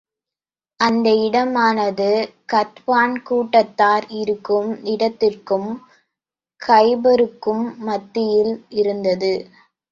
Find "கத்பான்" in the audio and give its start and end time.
2.53-3.13